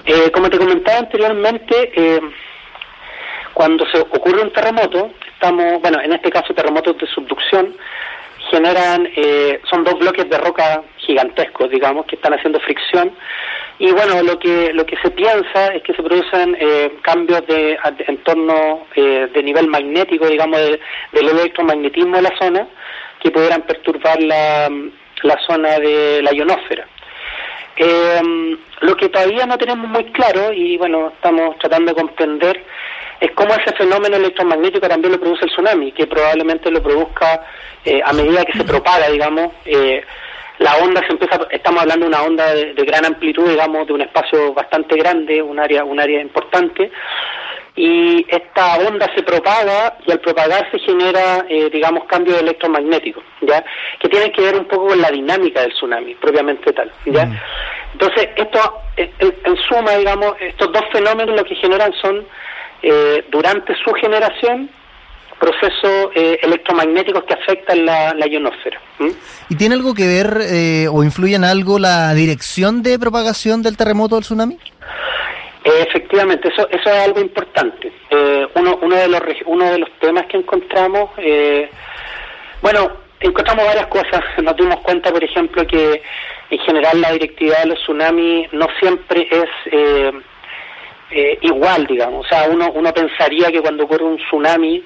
Eh, 0.06 0.32
como 0.32 0.50
te 0.50 0.58
comentaba 0.58 1.00
anteriormente, 1.00 1.92
eh, 1.96 2.20
cuando 3.54 3.86
se 3.88 4.00
ocurre 4.00 4.42
un 4.42 4.54
terremoto, 4.54 5.12
estamos, 5.34 5.82
bueno, 5.82 6.00
en 6.02 6.14
este 6.14 6.30
caso 6.30 6.54
terremotos 6.54 6.98
de 6.98 7.08
subducción, 7.08 7.76
generan, 8.50 9.08
eh, 9.16 9.60
son 9.70 9.84
dos 9.84 10.00
bloques 10.00 10.30
de 10.30 10.38
roca 10.38 10.84
gigantescos, 10.98 11.70
digamos, 11.70 12.06
que 12.06 12.16
están 12.16 12.34
haciendo 12.34 12.60
fricción. 12.60 13.12
Y 13.80 13.92
bueno, 13.92 14.24
lo 14.24 14.40
que 14.40 14.74
lo 14.74 14.86
que 14.86 14.98
se 14.98 15.12
piensa 15.12 15.68
es 15.68 15.84
que 15.84 15.94
se 15.94 16.02
producen 16.02 16.58
eh, 16.60 16.98
cambios 17.02 17.46
de 17.46 17.78
en 18.08 18.18
torno 18.24 18.88
eh, 18.96 19.30
de 19.32 19.44
nivel 19.44 19.68
magnético, 19.68 20.28
digamos, 20.28 20.60
del 21.12 21.28
electromagnetismo 21.28 22.16
de 22.16 22.24
la 22.24 22.38
zona, 22.40 22.68
que 23.22 23.30
pudieran 23.30 23.62
perturbar 23.62 24.20
la, 24.22 24.68
la 25.22 25.38
zona 25.46 25.78
de 25.80 26.22
la 26.24 26.34
ionosfera. 26.34 26.88
Eh, 27.78 28.22
lo 28.82 28.96
que 28.96 29.10
todavía 29.10 29.46
no 29.46 29.58
tenemos 29.58 29.88
muy 29.88 30.06
claro, 30.06 30.52
y 30.52 30.78
bueno, 30.78 31.10
estamos 31.10 31.58
tratando 31.60 31.94
de 31.94 32.02
comprender, 32.02 32.64
es 33.20 33.32
cómo 33.32 33.54
ese 33.54 33.76
fenómeno 33.76 34.18
electromagnético 34.18 34.88
también 34.88 35.14
lo 35.14 35.20
produce 35.20 35.46
el 35.46 35.52
tsunami, 35.52 35.92
que 35.92 36.08
probablemente 36.08 36.72
lo 36.72 36.82
produzca 36.82 37.44
eh, 37.86 38.02
a 38.04 38.14
medida 38.14 38.46
que 38.46 38.58
se 38.58 38.64
propaga, 38.64 39.10
digamos. 39.10 39.52
Eh, 39.66 40.04
la 40.60 40.76
onda 40.78 41.02
se 41.06 41.14
empieza, 41.14 41.40
estamos 41.52 41.82
hablando 41.82 42.06
de 42.06 42.10
una 42.10 42.24
onda 42.24 42.54
de, 42.54 42.74
gran 42.74 43.06
amplitud, 43.06 43.48
digamos, 43.50 43.86
de 43.88 43.94
un 43.94 44.02
espacio 44.02 44.54
bastante 44.54 44.96
grande, 44.96 45.42
un 45.42 45.60
área, 45.60 45.84
un 45.84 46.00
área 46.00 46.22
importante, 46.22 46.92
y 47.76 48.26
esta 48.28 48.78
onda 48.78 49.08
se 49.16 49.22
propaga 49.22 49.98
y 50.06 50.12
al 50.12 50.20
propagarse 50.20 50.80
genera, 50.80 51.46
eh, 51.48 51.70
digamos, 51.72 52.06
cambios 52.06 52.42
electromagnéticos, 52.42 53.24
¿ya? 53.42 53.64
Que 54.00 54.10
tienen 54.10 54.32
que 54.32 54.42
ver 54.42 54.56
un 54.56 54.66
poco 54.66 54.88
con 54.88 55.02
la 55.02 55.12
dinámica 55.12 55.62
del 55.62 55.74
tsunami, 55.74 56.16
propiamente 56.16 56.74
tal, 56.74 56.92
¿ya? 57.06 57.28
Mm. 57.28 57.40
Entonces, 57.94 58.30
esto, 58.36 58.82
en, 58.96 59.58
suma, 59.70 59.92
digamos, 59.92 60.34
estos 60.40 60.72
dos 60.72 60.84
fenómenos 60.92 61.36
lo 61.36 61.46
que 61.46 61.56
generan 61.56 61.94
son, 62.02 62.26
eh, 62.82 63.24
durante 63.30 63.76
su 63.76 63.94
generación, 63.94 64.72
procesos 65.40 66.10
eh, 66.16 66.40
electromagnéticos 66.42 67.24
que 67.26 67.34
afectan 67.34 67.86
la, 67.86 68.14
la 68.14 68.28
ionosfera. 68.28 68.80
¿Y 69.50 69.56
tiene 69.56 69.76
algo 69.76 69.94
que 69.94 70.08
ver 70.08 70.90
o 70.92 71.04
influye 71.04 71.36
en 71.36 71.44
algo 71.44 71.80
la 71.80 72.14
dirección 72.14 72.84
de 72.84 72.98
propagación 72.98 73.62
del 73.62 73.78
terremoto 73.78 74.16
del 74.16 74.24
tsunami? 74.24 74.58
efectivamente, 75.76 76.50
eso, 76.50 76.68
eso 76.70 76.90
es 76.90 77.00
algo 77.06 77.20
importante. 77.20 77.92
Eh, 78.10 78.48
uno, 78.56 78.80
uno, 78.82 78.96
de 78.96 79.08
los, 79.08 79.22
uno 79.46 79.72
de 79.72 79.80
los 79.80 79.92
temas 80.00 80.26
que 80.28 80.38
encontramos, 80.38 81.12
eh, 81.18 81.70
bueno, 82.62 82.92
encontramos 83.20 83.66
varias 83.66 83.88
cosas. 83.88 84.22
Nos 84.44 84.56
dimos 84.56 84.78
cuenta, 84.82 85.12
por 85.12 85.24
ejemplo, 85.24 85.66
que 85.66 86.02
en 86.50 86.60
general 86.60 87.02
la 87.02 87.12
directividad 87.12 87.64
de 87.64 87.68
los 87.68 87.80
tsunamis 87.80 88.52
no 88.54 88.68
siempre 88.80 89.28
es 89.30 89.50
eh, 89.72 91.38
igual, 91.42 91.86
digamos. 91.88 92.26
O 92.26 92.30
sea, 92.30 92.48
uno, 92.50 92.72
uno 92.74 92.94
pensaría 92.94 93.52
que 93.52 93.62
cuando 93.62 93.86
ocurre 93.86 94.04
un 94.04 94.18
tsunami, 94.18 94.84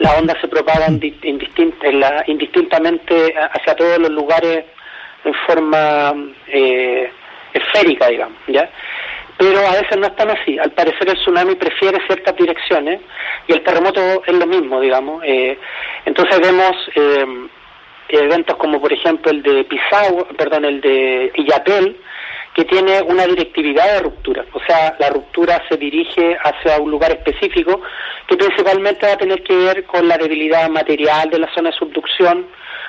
la 0.00 0.18
onda 0.18 0.36
se 0.40 0.48
propaga 0.48 0.88
indistintamente 0.88 3.32
hacia 3.52 3.76
todos 3.76 3.98
los 3.98 4.10
lugares 4.10 4.64
en 5.24 5.34
forma 5.46 6.12
esférica, 7.54 8.08
digamos, 8.08 8.38
¿ya? 8.48 8.68
pero 9.40 9.66
a 9.66 9.72
veces 9.72 9.96
no 9.96 10.06
es 10.06 10.14
tan 10.16 10.28
así. 10.28 10.58
Al 10.58 10.70
parecer 10.72 11.08
el 11.08 11.16
tsunami 11.16 11.54
prefiere 11.54 11.98
ciertas 12.06 12.36
direcciones 12.36 13.00
y 13.48 13.52
el 13.52 13.62
terremoto 13.62 14.22
es 14.26 14.34
lo 14.34 14.46
mismo, 14.46 14.78
digamos. 14.82 15.22
Eh, 15.24 15.58
entonces 16.04 16.38
vemos 16.40 16.72
eh, 16.94 17.24
eventos 18.10 18.56
como 18.56 18.78
por 18.82 18.92
ejemplo 18.92 19.30
el 19.30 19.42
de 19.42 19.64
Pisau, 19.64 20.26
perdón, 20.36 20.66
el 20.66 20.82
de 20.82 21.32
Illapel, 21.36 21.96
que 22.54 22.64
tiene 22.64 23.00
una 23.02 23.26
directividad 23.26 23.94
de 23.94 24.00
ruptura. 24.00 24.44
O 24.52 24.60
sea, 24.66 24.96
la 24.98 25.10
ruptura 25.10 25.62
se 25.68 25.76
dirige 25.76 26.36
hacia 26.42 26.78
un 26.78 26.90
lugar 26.90 27.12
específico 27.12 27.80
que 28.26 28.36
principalmente 28.36 29.06
va 29.06 29.12
a 29.12 29.18
tener 29.18 29.42
que 29.42 29.56
ver 29.56 29.84
con 29.84 30.08
la 30.08 30.18
debilidad 30.18 30.68
material 30.68 31.30
de 31.30 31.38
la 31.38 31.54
zona 31.54 31.70
de 31.70 31.76
subducción, 31.76 32.46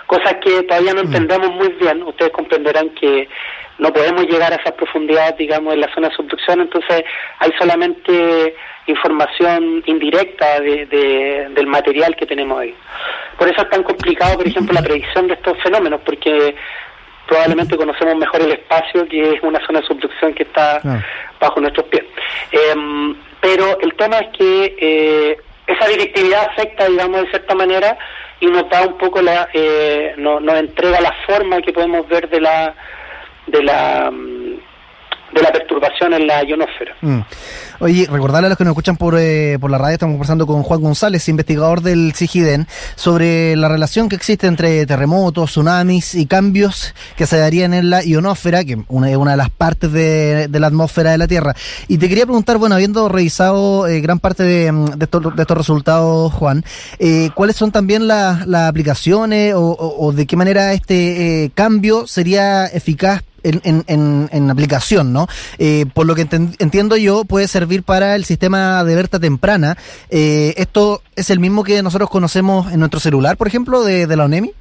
cosas 0.08 0.36
que 0.44 0.64
todavía 0.64 0.94
no 0.94 1.04
mm. 1.04 1.06
entendemos 1.06 1.52
muy 1.52 1.70
bien. 1.74 2.04
Ustedes 2.04 2.32
comprenderán 2.32 2.90
que 2.92 3.30
no 3.78 3.92
podemos 3.92 4.28
llegar 4.28 4.52
a 4.52 4.58
esas 4.58 4.74
profundidades, 4.74 5.38
digamos, 5.38 5.74
en 5.74 5.82
la 5.82 5.94
zona 5.94 6.10
de 6.10 6.16
subducción, 6.16 6.62
entonces 6.62 7.04
hay 7.40 7.52
solamente 7.58 8.56
información 8.86 9.82
indirecta 9.86 10.60
de, 10.60 11.48
del 11.52 11.68
material 11.68 12.16
que 12.16 12.28
tenemos 12.28 12.60
ahí. 12.60 12.76
Por 13.38 13.48
eso 13.48 13.62
es 13.62 13.70
tan 13.70 13.82
complicado, 13.84 14.38
por 14.38 14.48
ejemplo, 14.48 14.74
la 14.74 14.84
predicción 14.84 15.28
de 15.28 15.34
estos 15.34 15.58
fenómenos, 15.64 16.02
porque 16.02 16.56
probablemente 17.28 17.78
conocemos 17.78 18.16
mejor 18.16 18.42
el 18.42 18.52
espacio, 18.52 19.08
que 19.08 19.34
es 19.34 19.44
una 19.44 19.66
zona 19.66 19.80
de 19.80 19.88
subducción 19.88 20.34
que 20.34 20.44
está 20.44 20.82
bajo 21.40 21.60
nuestros 21.60 21.86
pies. 21.88 22.04
Em, 22.52 23.16
pero 23.40 23.80
el 23.80 23.94
tema 23.96 24.20
es 24.20 24.38
que 24.38 24.76
eh, 24.80 25.38
esa 25.68 25.88
directividad 25.88 26.50
afecta, 26.50 26.88
digamos, 26.88 27.22
de 27.22 27.30
cierta 27.30 27.56
manera 27.56 27.98
y 28.40 28.48
nos 28.48 28.70
da 28.70 28.82
un 28.82 28.98
poco 28.98 29.22
la, 29.22 29.50
eh, 29.54 30.14
nos 30.18 30.56
entrega 30.56 31.00
la 31.00 31.14
forma 31.26 31.62
que 31.62 31.74
podemos 31.74 32.08
ver 32.08 32.30
de 32.30 32.42
la 32.42 32.76
de 33.48 33.64
la 33.64 34.12
de 35.34 35.42
la 35.42 35.52
perturbación 35.52 36.14
en 36.14 36.28
la 36.28 36.44
ionosfera. 36.44 36.96
Mm. 37.02 37.22
Oye, 37.80 38.08
recordarle 38.12 38.46
a 38.46 38.50
los 38.50 38.58
que 38.60 38.64
nos 38.64 38.74
escuchan 38.74 38.96
por, 38.96 39.16
eh, 39.18 39.58
por 39.60 39.72
la 39.72 39.80
radio, 39.80 39.94
estamos 39.94 40.14
conversando 40.14 40.46
con 40.46 40.62
Juan 40.62 40.82
González, 40.82 41.28
investigador 41.30 41.82
del 41.82 42.14
CIGIDEN, 42.14 42.68
sobre 42.96 43.56
la 43.56 43.70
relación 43.70 44.08
que 44.08 44.16
existe 44.16 44.46
entre 44.46 44.86
terremotos, 44.86 45.50
tsunamis 45.50 46.14
y 46.14 46.28
cambios 46.28 46.94
que 47.16 47.26
se 47.26 47.40
darían 47.40 47.74
en 47.74 47.90
la 47.90 48.04
ionosfera, 48.06 48.64
que 48.64 48.74
es 48.74 48.80
una, 48.88 49.18
una 49.18 49.32
de 49.32 49.38
las 49.38 49.50
partes 49.50 49.92
de, 49.92 50.48
la 50.52 50.68
atmósfera 50.68 51.12
de 51.12 51.18
la 51.18 51.28
Tierra. 51.28 51.56
Y 51.88 51.98
te 51.98 52.08
quería 52.08 52.26
preguntar, 52.26 52.60
bueno, 52.60 52.76
habiendo 52.76 53.10
revisado 53.10 53.88
eh, 53.88 54.00
gran 54.00 54.20
parte 54.20 54.44
de, 54.44 54.72
de, 54.72 55.06
estos, 55.06 55.36
de, 55.36 55.42
estos, 55.42 55.58
resultados, 55.58 56.32
Juan, 56.34 56.64
eh, 57.00 57.32
¿cuáles 57.34 57.56
son 57.56 57.72
también 57.72 58.08
las 58.08 58.46
aplicaciones 58.48 59.56
o, 59.56 59.76
o, 59.76 60.12
de 60.12 60.28
qué 60.28 60.36
manera 60.36 60.74
este 60.74 61.52
cambio 61.56 62.06
sería 62.06 62.68
eficaz 62.68 63.24
en, 63.44 63.84
en, 63.88 64.30
en, 64.32 64.50
aplicación, 64.50 65.14
¿no? 65.14 65.28
Eh, 65.58 65.86
por 65.94 66.06
lo 66.06 66.16
que 66.16 66.22
entiendo 66.22 66.98
yo, 66.98 67.24
puede 67.26 67.48
servir 67.48 67.84
para 67.84 68.16
el 68.16 68.26
sistema 68.26 68.84
de 68.84 68.94
alerta 68.94 69.20
temprana. 69.20 69.76
Eh, 70.10 70.54
¿Esto 70.58 71.02
es 71.16 71.30
el 71.30 71.40
mismo 71.40 71.64
que 71.64 71.82
nosotros 71.84 72.10
conocemos 72.10 72.72
en 72.72 72.80
nuestro 72.80 73.00
celular, 73.00 73.38
por 73.38 73.48
ejemplo, 73.48 73.84
de, 73.84 74.08
la 74.16 74.26
ONEMI? 74.26 74.52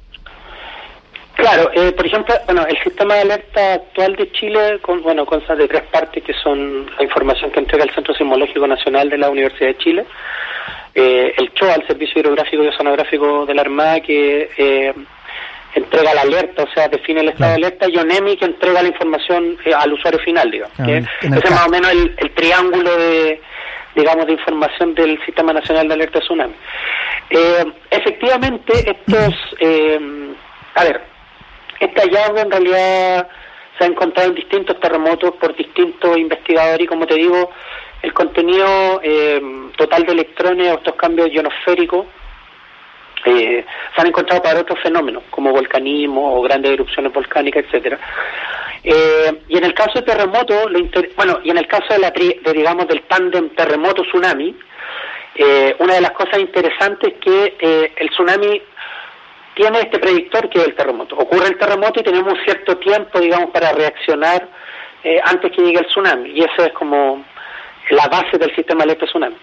Claro, 1.35 1.71
eh, 1.73 1.91
por 1.91 2.05
ejemplo, 2.05 2.35
bueno, 2.45 2.65
el 2.67 2.77
sistema 2.83 3.15
de 3.15 3.21
alerta 3.21 3.73
actual 3.73 4.15
de 4.15 4.31
Chile, 4.31 4.79
con, 4.81 5.01
bueno, 5.01 5.25
consta 5.25 5.55
de 5.55 5.67
tres 5.67 5.83
partes 5.91 6.23
que 6.23 6.33
son 6.33 6.85
la 6.97 7.03
información 7.03 7.51
que 7.51 7.59
entrega 7.59 7.83
el 7.83 7.91
Centro 7.91 8.13
Sismológico 8.13 8.67
Nacional 8.67 9.09
de 9.09 9.17
la 9.17 9.29
Universidad 9.29 9.69
de 9.69 9.77
Chile, 9.77 10.05
el 10.93 11.51
CHOA, 11.53 11.75
el 11.75 11.87
Servicio 11.87 12.19
Hidrográfico 12.19 12.63
y 12.63 12.67
Oceanográfico 12.67 13.45
de 13.45 13.55
la 13.55 13.61
Armada, 13.61 14.01
que 14.01 14.93
entrega 15.75 16.13
la 16.13 16.21
alerta, 16.21 16.63
o 16.63 16.73
sea, 16.73 16.87
define 16.87 17.21
el 17.21 17.29
estado 17.29 17.51
de 17.51 17.57
alerta, 17.57 17.87
y 17.89 17.97
ONEMI 17.97 18.37
que 18.37 18.45
entrega 18.45 18.81
la 18.81 18.89
información 18.89 19.57
eh, 19.65 19.73
al 19.73 19.93
usuario 19.93 20.19
final, 20.19 20.51
digamos. 20.51 20.79
Ah, 20.79 20.85
ese 20.89 21.07
es 21.21 21.51
más 21.51 21.67
o 21.67 21.69
menos 21.69 21.91
el, 21.91 22.31
triángulo 22.31 22.95
de 22.97 23.41
digamos 23.95 24.25
de 24.25 24.33
información 24.33 24.95
del 24.95 25.19
Sistema 25.25 25.51
Nacional 25.51 25.87
de 25.87 25.93
Alerta 25.93 26.19
Tsunami. 26.19 26.53
Eh, 27.29 27.65
efectivamente, 27.89 28.73
estos, 28.89 29.35
eh, 29.59 29.99
a 30.75 30.83
ver, 30.83 31.01
este 31.79 32.01
hallazgo 32.01 32.39
en 32.39 32.51
realidad 32.51 33.27
se 33.77 33.83
ha 33.83 33.87
encontrado 33.87 34.29
en 34.29 34.35
distintos 34.35 34.79
terremotos 34.79 35.31
por 35.35 35.55
distintos 35.55 36.17
investigadores 36.17 36.85
y 36.85 36.87
como 36.87 37.05
te 37.05 37.15
digo, 37.15 37.51
el 38.01 38.13
contenido 38.13 39.01
total 39.77 40.05
de 40.05 40.13
electrones 40.13 40.71
o 40.71 40.75
estos 40.75 40.95
cambios 40.95 41.29
ionosféricos 41.31 42.05
eh, 43.25 43.65
se 43.95 44.01
han 44.01 44.07
encontrado 44.07 44.41
para 44.41 44.61
otros 44.61 44.79
fenómenos 44.81 45.23
como 45.29 45.51
volcanismo 45.51 46.33
o 46.33 46.41
grandes 46.41 46.71
erupciones 46.71 47.13
volcánicas, 47.13 47.65
etcétera. 47.65 47.99
Eh, 48.83 49.41
y 49.47 49.57
en 49.57 49.63
el 49.63 49.73
caso 49.73 49.99
de 49.99 50.01
terremoto, 50.01 50.55
bueno, 51.15 51.39
y 51.43 51.51
en 51.51 51.57
el 51.57 51.67
caso 51.67 51.93
de, 51.93 51.99
la 51.99 52.11
digamos 52.51 52.87
del 52.87 53.03
tándem 53.03 53.49
terremoto 53.49 54.01
tsunami, 54.03 54.55
eh, 55.35 55.75
una 55.79 55.95
de 55.95 56.01
las 56.01 56.11
cosas 56.11 56.39
interesantes 56.39 57.13
es 57.13 57.19
que 57.19 57.93
el 57.95 58.09
tsunami 58.09 58.61
tiene 59.53 59.79
este 59.81 59.99
predictor 59.99 60.49
que 60.49 60.59
es 60.59 60.67
el 60.67 60.75
terremoto. 60.75 61.15
Ocurre 61.15 61.49
el 61.49 61.57
terremoto 61.57 61.99
y 61.99 62.03
tenemos 62.03 62.33
un 62.33 62.43
cierto 62.43 62.77
tiempo, 62.77 63.19
digamos, 63.19 63.51
para 63.51 63.71
reaccionar 63.71 64.47
antes 65.23 65.51
que 65.51 65.61
llegue 65.61 65.79
el 65.79 65.87
tsunami. 65.87 66.31
Y 66.31 66.43
eso 66.43 66.65
es 66.65 66.73
como 66.73 67.23
la 67.91 68.07
base 68.07 68.37
del 68.37 68.55
sistema 68.55 68.83
electro 68.83 69.07
tsunami. 69.07 69.35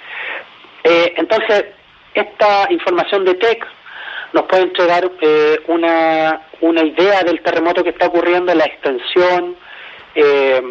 entonces, 0.82 1.66
esta 2.14 2.66
información 2.70 3.24
de 3.24 3.34
TEC 3.34 3.66
nos 4.32 4.44
puede 4.44 4.64
entregar 4.64 5.10
eh, 5.20 5.60
una, 5.68 6.42
una 6.60 6.82
idea 6.82 7.22
del 7.22 7.40
terremoto 7.40 7.82
que 7.82 7.90
está 7.90 8.06
ocurriendo, 8.06 8.54
la 8.54 8.64
extensión, 8.64 9.56
eh, 10.14 10.62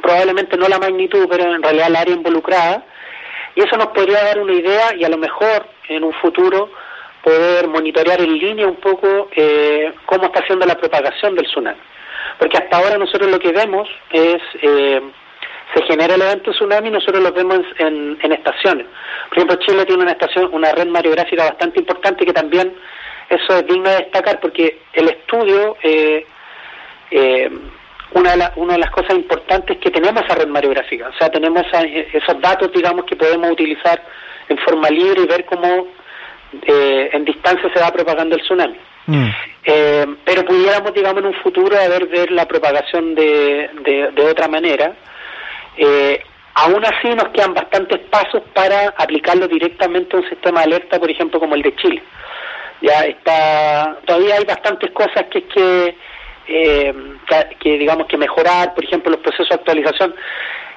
probablemente 0.00 0.56
no 0.56 0.68
la 0.68 0.78
magnitud, 0.78 1.26
pero 1.28 1.54
en 1.54 1.62
realidad 1.62 1.88
la 1.90 2.00
área 2.00 2.14
involucrada, 2.14 2.84
y 3.54 3.60
eso 3.60 3.76
nos 3.76 3.88
podría 3.88 4.22
dar 4.24 4.38
una 4.38 4.52
idea 4.52 4.94
y 4.94 5.04
a 5.04 5.08
lo 5.08 5.18
mejor 5.18 5.66
en 5.88 6.04
un 6.04 6.12
futuro 6.14 6.70
poder 7.22 7.66
monitorear 7.68 8.20
en 8.20 8.38
línea 8.38 8.66
un 8.66 8.76
poco 8.76 9.28
eh, 9.32 9.92
cómo 10.06 10.26
está 10.26 10.40
haciendo 10.40 10.64
la 10.64 10.76
propagación 10.76 11.34
del 11.34 11.46
tsunami. 11.46 11.80
Porque 12.38 12.56
hasta 12.56 12.76
ahora 12.76 12.98
nosotros 12.98 13.30
lo 13.30 13.38
que 13.40 13.52
vemos 13.52 13.88
es 14.12 14.40
se 15.74 15.82
genera 15.82 16.14
el 16.14 16.22
evento 16.22 16.50
tsunami, 16.52 16.90
nosotros 16.90 17.22
lo 17.22 17.32
vemos 17.32 17.60
en, 17.78 18.18
estaciones. 18.32 18.86
Por 19.28 19.38
ejemplo, 19.38 19.56
Chile 19.56 19.84
tiene 19.84 20.02
una 20.02 20.12
estación, 20.12 20.48
una 20.52 20.72
red 20.72 20.86
mareográfica 20.88 21.44
bastante 21.44 21.80
importante 21.80 22.24
que 22.24 22.32
también 22.32 22.74
eso 23.28 23.58
es 23.58 23.66
digno 23.66 23.90
de 23.90 23.96
destacar 23.96 24.40
porque 24.40 24.80
el 24.94 25.08
estudio 25.08 25.76
eh, 25.82 26.26
eh, 27.10 27.50
una, 28.12 28.36
de 28.36 28.48
una 28.56 28.74
de 28.74 28.78
las 28.78 28.90
cosas 28.90 29.14
importantes 29.14 29.76
es 29.76 29.82
que 29.82 29.90
tenemos 29.90 30.22
esa 30.24 30.34
red 30.34 30.48
mariográfica, 30.48 31.08
o 31.08 31.18
sea, 31.18 31.30
tenemos 31.30 31.62
esos 31.72 32.40
datos, 32.40 32.72
digamos, 32.72 33.04
que 33.04 33.16
podemos 33.16 33.50
utilizar 33.50 34.02
en 34.48 34.58
forma 34.58 34.88
libre 34.88 35.22
y 35.22 35.26
ver 35.26 35.44
cómo 35.44 35.86
eh, 36.62 37.10
en 37.12 37.24
distancia 37.24 37.70
se 37.72 37.80
va 37.80 37.92
propagando 37.92 38.36
el 38.36 38.42
tsunami. 38.42 38.78
Mm. 39.06 39.28
Eh, 39.64 40.06
pero 40.24 40.44
pudiéramos, 40.44 40.92
digamos, 40.94 41.20
en 41.20 41.28
un 41.28 41.34
futuro 41.34 41.76
haber 41.76 42.06
ver 42.06 42.30
la 42.30 42.46
propagación 42.46 43.14
de, 43.14 43.70
de, 44.14 44.22
otra 44.22 44.48
manera. 44.48 44.94
Eh, 45.78 46.20
aún 46.54 46.84
así 46.84 47.08
nos 47.14 47.28
quedan 47.28 47.54
bastantes 47.54 48.00
pasos 48.10 48.42
para 48.52 48.88
aplicarlo 48.96 49.46
directamente 49.46 50.16
a 50.16 50.20
un 50.20 50.28
sistema 50.28 50.60
de 50.60 50.66
alerta, 50.66 50.98
por 50.98 51.10
ejemplo, 51.10 51.38
como 51.38 51.54
el 51.54 51.62
de 51.62 51.74
Chile. 51.76 52.02
Ya 52.80 53.00
está, 53.02 53.96
todavía 54.04 54.36
hay 54.36 54.44
bastantes 54.44 54.90
cosas 54.90 55.24
que 55.30 55.42
que, 55.44 55.96
eh, 56.48 56.94
que, 57.60 57.78
digamos 57.78 58.06
que 58.06 58.16
mejorar, 58.16 58.74
por 58.74 58.84
ejemplo, 58.84 59.12
los 59.12 59.20
procesos 59.20 59.48
de 59.50 59.54
actualización. 59.54 60.14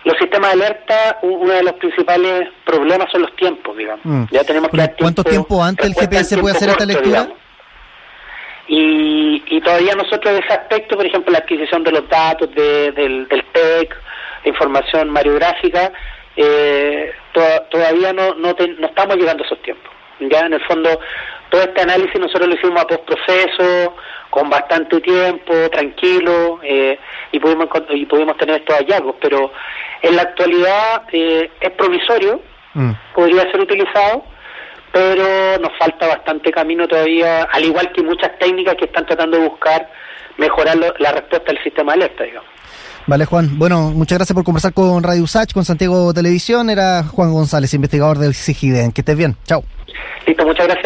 Los 0.04 0.18
sistemas 0.18 0.56
de 0.56 0.64
alerta, 0.64 1.20
uno 1.22 1.54
de 1.54 1.64
los 1.64 1.74
principales 1.74 2.50
problemas 2.66 3.12
son 3.12 3.22
los 3.22 3.36
tiempos, 3.36 3.78
digamos. 3.78 4.04
Mm. 4.04 4.24
Ya 4.32 4.44
tenemos 4.44 4.70
que 4.70 4.78
¿Cuánto 5.00 5.24
tiempo 5.24 5.64
antes 5.64 5.86
el 5.86 5.94
GPS 5.94 6.38
puede 6.40 6.56
hacer 6.56 6.70
esta 6.70 6.86
lectura? 6.86 7.28
Y, 8.68 9.44
y 9.48 9.62
todavía 9.62 9.94
nosotros 9.96 10.34
en 10.34 10.44
ese 10.44 10.54
aspecto, 10.54 10.96
por 10.96 11.06
ejemplo, 11.06 11.32
la 11.32 11.40
adquisición 11.40 11.84
de 11.84 11.92
los 11.92 12.08
datos 12.10 12.50
del, 12.56 13.28
del 13.28 13.44
TEC, 13.52 13.96
información 14.46 15.10
mariográfica, 15.10 15.92
eh, 16.36 17.12
todavía 17.70 18.14
no, 18.14 18.36
no, 18.36 18.56
no 18.80 18.88
estamos 18.88 19.18
llegando 19.18 19.44
a 19.44 19.46
esos 19.46 19.62
tiempos. 19.62 19.92
Ya 20.20 20.42
en 20.42 20.54
el 20.54 20.62
fondo, 20.66 21.00
todo 21.50 21.62
este 21.62 21.82
análisis 21.82 22.20
nosotros 22.20 22.48
lo 22.48 22.56
hicimos 22.56 22.82
a 22.82 22.88
postproceso, 22.88 23.96
con 24.30 24.50
bastante 24.50 25.00
tiempo, 25.02 25.54
tranquilo, 25.70 26.60
eh, 26.64 26.98
y, 27.32 27.40
pudimos, 27.40 27.68
y 27.90 28.06
pudimos 28.06 28.38
tener 28.38 28.62
estos 28.62 28.78
hallazgos, 28.78 29.16
pero 29.22 29.52
en 30.02 30.16
la 30.16 30.22
actualidad 30.24 31.04
eh, 31.12 31.52
es 31.60 31.72
provisorio, 31.72 32.42
mm. 32.74 32.92
podría 33.14 33.52
ser 33.52 33.60
utilizado, 33.60 34.24
pero 34.92 35.58
nos 35.60 35.78
falta 35.78 36.08
bastante 36.08 36.52
camino 36.52 36.88
todavía, 36.88 37.44
al 37.44 37.66
igual 37.66 37.92
que 37.92 38.04
muchas 38.04 38.38
técnicas 38.40 38.76
que 38.76 38.86
están 38.86 39.06
tratando 39.06 39.38
de 39.38 39.50
buscar 39.50 39.90
mejorar 40.38 40.78
la 40.78 41.12
respuesta 41.12 41.52
del 41.52 41.64
sistema 41.64 41.94
de 41.94 42.04
alerta, 42.04 42.24
digamos. 42.24 42.51
Vale, 43.08 43.26
Juan. 43.26 43.58
Bueno, 43.58 43.92
muchas 43.92 44.18
gracias 44.20 44.34
por 44.34 44.44
conversar 44.44 44.74
con 44.74 45.04
Radio 45.04 45.24
Usach, 45.24 45.52
con 45.54 45.66
Santiago 45.66 46.14
Televisión. 46.14 46.70
Era 46.70 47.04
Juan 47.04 47.34
González, 47.34 47.74
investigador 47.74 48.20
del 48.20 48.34
CIGIDEN. 48.34 48.92
Que 48.92 49.02
estés 49.02 49.18
bien. 49.18 49.36
Chao. 49.46 49.64
Listo, 50.26 50.46
muchas 50.46 50.68
gracias. 50.68 50.80